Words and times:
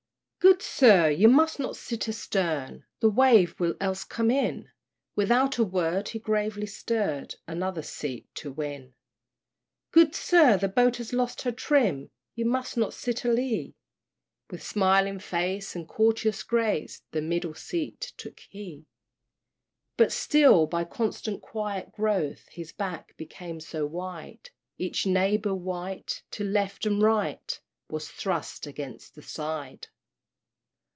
"Good 0.41 0.63
sir, 0.63 1.07
you 1.09 1.27
must 1.27 1.59
not 1.59 1.75
sit 1.75 2.07
a 2.07 2.13
stern, 2.13 2.83
The 2.99 3.09
wave 3.11 3.59
will 3.59 3.75
else 3.79 4.03
come 4.03 4.31
in!" 4.31 4.71
Without 5.15 5.59
a 5.59 5.63
word 5.63 6.09
he 6.09 6.19
gravely 6.19 6.65
stirred, 6.65 7.35
Another 7.47 7.83
seat 7.83 8.27
to 8.35 8.51
win. 8.51 8.95
"Good 9.91 10.15
sir, 10.15 10.57
the 10.57 10.67
boat 10.67 10.97
has 10.97 11.13
lost 11.13 11.43
her 11.43 11.51
trim, 11.51 12.09
You 12.33 12.45
must 12.45 12.75
not 12.75 12.91
sit 12.93 13.23
a 13.23 13.29
lee!" 13.31 13.75
With 14.49 14.63
smiling 14.63 15.19
face 15.19 15.75
and 15.75 15.87
courteous 15.87 16.41
grace, 16.41 17.03
The 17.11 17.21
middle 17.21 17.53
seat 17.53 17.99
took 18.17 18.39
he. 18.39 18.87
But 19.95 20.11
still, 20.11 20.65
by 20.65 20.85
constant 20.85 21.43
quiet 21.43 21.91
growth, 21.91 22.47
His 22.49 22.71
back 22.71 23.15
became 23.15 23.59
so 23.59 23.85
wide, 23.85 24.49
Each 24.79 25.05
neighbor 25.05 25.53
wight, 25.53 26.23
to 26.31 26.43
left 26.43 26.87
and 26.87 26.99
right, 27.01 27.59
Was 27.91 28.09
thrust 28.09 28.65
against 28.65 29.13
the 29.13 29.21
side. 29.23 29.87